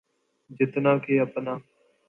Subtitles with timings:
[0.49, 1.57] جتنا کہ اپنا۔